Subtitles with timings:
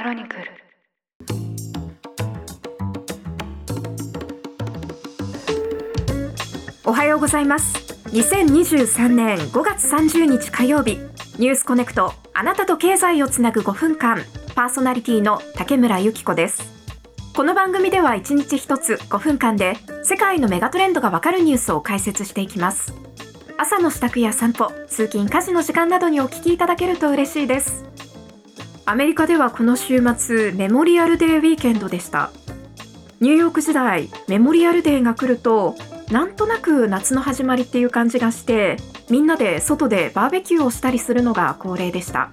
[0.00, 0.44] クロニクル。
[6.86, 7.76] おはようございます。
[8.06, 10.96] 2023年5月30日火曜日。
[11.38, 14.22] ニュースコネクトあなたと経済をつなぐ5分間
[14.54, 16.62] パーソナリティの竹村由紀子です。
[17.36, 22.94] この番組では1日1つ5分間で世界のメガトレンドがわかるニュースを解説していきます。
[23.58, 27.89] 朝の支度や散歩通勤家事の時間などにお聞きいただけると嬉しいです。
[28.90, 32.32] アメリカではこの週末メモリアルデーウィーケンドでした。
[33.20, 35.76] ニューヨーク時代メモリアルデーが来ると
[36.10, 42.32] なんとなく夏の始まりっていう感じがしてみんなで外でバーベキューをしたりするのが恒例でした。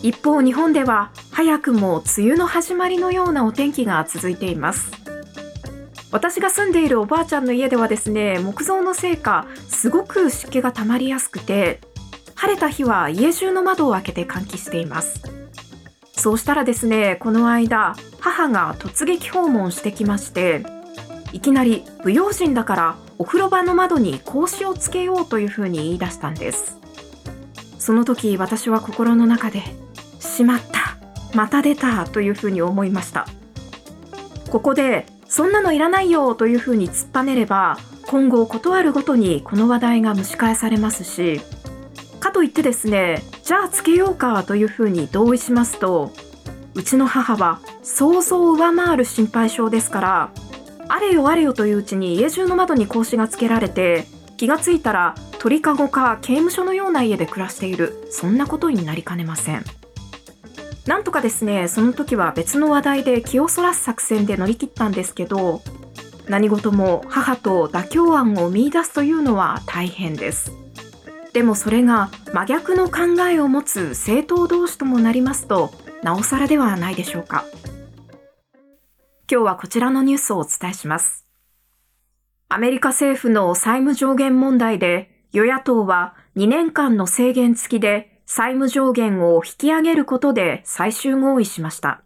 [0.00, 4.90] 一方日本では早くも梅雨の始まりのようなお天気が続いています。
[6.10, 11.82] 私が住んでいるおばあちゃんの家ではですね木造のせいかすごく湿気が溜まりやすくて
[12.38, 15.22] 晴れた日は家中の窓を開けて換気しています。
[16.12, 20.64] そうしたらですねこの間母が突撃訪問してきまして
[21.32, 26.78] いきなり不用心だからお風呂場の窓に格子をつけようというふうに言い出したんです。
[27.80, 29.62] その時私は心の中で
[30.20, 30.96] しまった
[31.36, 33.26] また出たというふうに思いました。
[34.48, 41.40] ここでそんなのいらないよというふうに突っぱねれば今後断るごとにこの話題が蒸し返されますし
[42.18, 46.12] かといってですねじゃあつけようかというふうに同意しますと
[46.74, 50.30] うちの母は想像を上回る心配性ですから
[50.88, 59.64] あれよあれよといううちに家中の窓に格子がつけられて気がついたら鳥かごか刑務所のような家で暮らしているそんなことになりかねません。
[60.86, 65.60] なんとかですねその時は別の話題で気をそらす作戦で乗り切ったんですけど
[66.28, 70.50] 何事も母と妥協案を見出すというのは大変です。
[71.32, 75.70] でもそれが真逆の考えを持つ政党同士ともなりますと
[76.02, 77.44] なおさらではないでしょうか
[79.30, 81.26] 今日はこちらのニュースをお伝えします
[82.48, 92.02] アメリカ政府の債務上限問題で与野党は2年間の制限付きで債務上限を引き上げることで最終合意しました。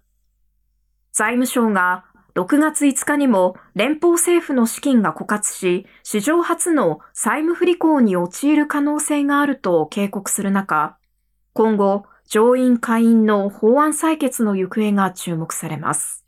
[1.12, 2.04] 財務省が
[2.34, 10.96] 6月5日にも連邦政府の資金が枯渇し、史上初の債務不履行に陥る可能性があると警告する中、
[11.52, 16.24] 今後、上院下院の法案採決の行方が注目されます。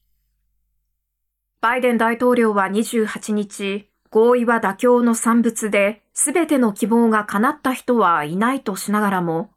[1.62, 9.53] バイデン大統領は28日、合意は妥協の産物で、すべての希望が叶った人はいないとしながらも、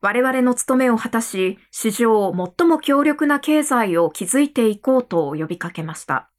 [0.00, 6.30] 我々の務めを果たし、史上最も強力な経済を築いていこうと呼びかけました。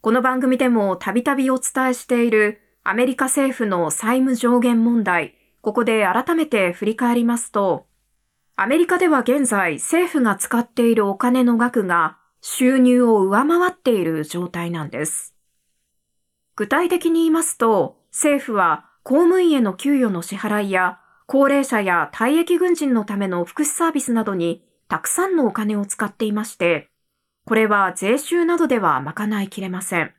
[0.00, 7.86] この番組でもたびたびお伝えしているアメリカ政府の債務上限問題、ここで改めて振り返りますと、
[8.56, 15.34] アメリカでは現在政府が使っているお金の額が収入を上回っている状態なんです。
[16.56, 20.99] 具体的に言いますと、政府は公務員への給与の支払いや、
[21.32, 26.88] 高齢者や退役軍人のための福祉サービスなどにたくさんのお金を使っていまして、
[27.46, 30.12] これは税収などでは賄いきれません。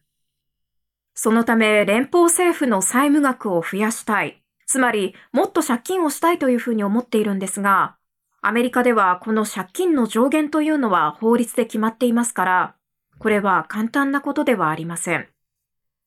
[1.14, 7.98] そのため連邦政府の債務額を増やしたい、つまりもっと借金をしたいというふうに思っているんですが、
[8.42, 12.76] アメリカではこの借金の上限というのは法律で決まっていますから、
[13.20, 15.28] これは簡単なことではありません。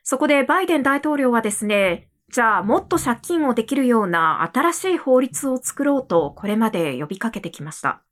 [0.02, 8.02] そこでバイデン大統領はですね、じゃあもっと借金をできるような新しい法律を作ろうとこれまで呼びかけてきました。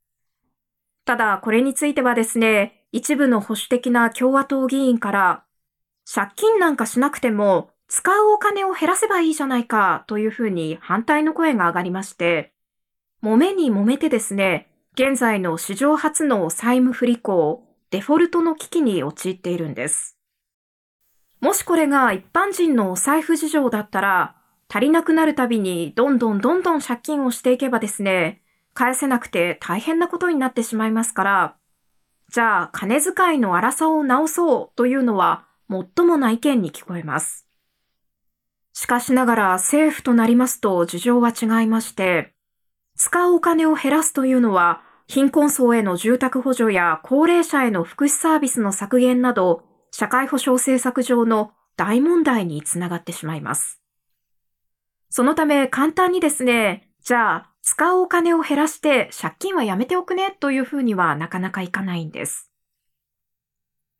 [1.05, 5.43] ただこれについてはですね、一部の保守的な共和党議員から
[6.11, 12.53] 借金なんかしなくても使うお金を減らせばいいじゃないかというふうに反対の声が上がりまして、
[13.23, 20.17] 揉めに揉めてですね、現在の史上初の債務不履行、デフォルトの危機に陥っているんです。
[21.43, 24.37] もしこれが一般人のお財布事情だったら、
[24.69, 28.41] 足りなくなるたびにどんどんどんどん借金をしていけばですね、
[28.73, 31.55] 返せなくて大変なことになってしまいますから、
[32.29, 37.45] じゃあ金遣いの荒さを直そうというのは最もな意見に聞こえます。
[38.71, 42.31] しかしながら政府となりますと事情は違いまして、
[42.95, 53.79] 使うお金を減らすというのは貧困層への住宅補助や高齢者への福祉サービスの削減など社会保障政策上の大問題につながってしまいます。
[55.11, 62.49] そのため簡単にですね、じゃあ使うお金を減らして借金はやめておくねというふうにはなかなかいかないんです。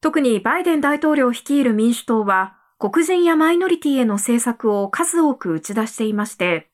[0.02, 6.72] 特にバイデン大統領率いる民主党は黒人やマイノリティへの政策を数多く打ち出していまして、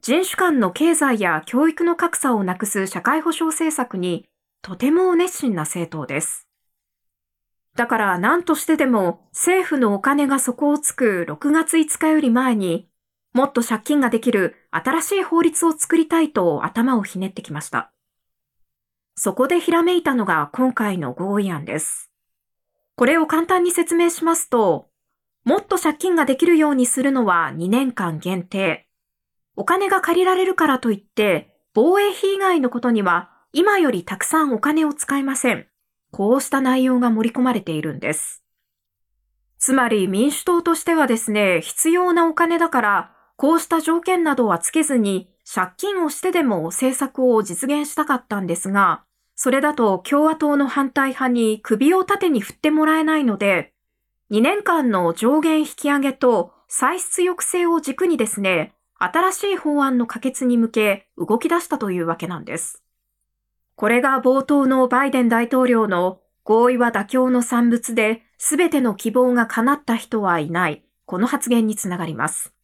[0.00, 4.26] 人種間の経済や教育の格差をなくす社会保障政策に
[4.62, 6.45] とても熱心な政党です。
[7.76, 12.88] だから何としてでも政府のお金が底をつく6月5日より前に
[13.34, 17.92] もっと借金ができる新しい法律を作りたいと頭をひねってきました。
[19.14, 22.10] そこでひらめいたのが今回の合意案です。
[22.96, 24.88] これを簡単に説明しますと、
[25.44, 28.88] もっと借金ができるようにするのは2年間限定。
[29.54, 35.66] お金が借りられるからといって、防衛費以外のことには今よりたくさんお金を使いません。
[36.10, 38.42] こうした内容が盛り込まれているんです。
[39.58, 49.04] つまり民主党としてはですね、必要なお金だからこうした条件などはつけずに、借金をしてでも政策を実現したかったんですが、
[49.34, 53.72] それだと共和党の反対派に首を縦に振ってもらえないので、
[54.30, 62.82] 2年間の上限引き上げと歳出抑制を軸にですね、新しい法案の可決に向け動き出したというわけなんです。
[63.78, 72.54] これが冒頭のバイデン大統領の合意は妥協の産物で全ての希望が叶った人はいない、この発言につながります。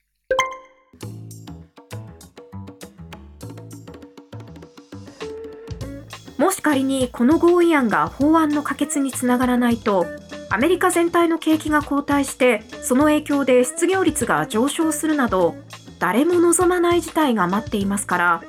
[6.38, 10.06] もし仮にこの合意案が法案の可決につながらないと、
[10.48, 15.56] アメリカ全体の景気が後退して、その影響で失業率が上昇するなど、
[15.98, 18.42] 誰も望まない事態が待っていますから、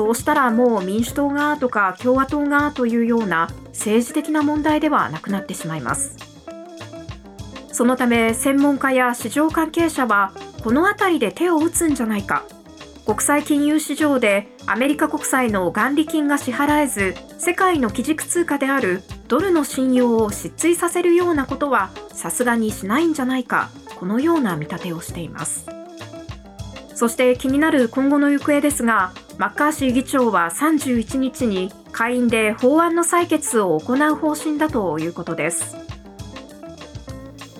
[0.00, 6.16] そうしたらもう民主党がとか共和党がというような政治的な問題ではなくなってしまいます。
[7.70, 10.32] そのため専門家や市場関係者は
[10.64, 12.44] この辺りで手を打つんじゃないか。
[13.04, 23.68] 国際金融市場でアメリカ国債の元利金が支払えず世界の基軸通貨であるドルの信用を失墜させるようなことはさすがにしないんじゃないか。
[23.98, 25.66] このような見立てをしています。
[26.94, 35.78] そして気になる今後の行方ですがマッカーシー議長は31日に下院で法案の採決を行う方針だということです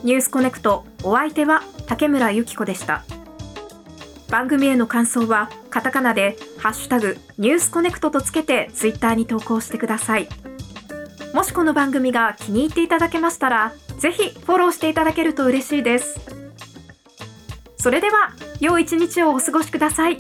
[0.05, 3.03] ニュースコネクトお相手は竹村由紀子でした。
[4.29, 10.29] 番組への感想はカタカナでハッシュタグニュースコネクトとつけてツイッターに投稿してください。
[11.33, 16.21] もしこの番組が気に入っていただけましたら、ぜひフォローしていただけると嬉しいです。
[17.79, 20.19] それでは、良い一日をお過ごしください。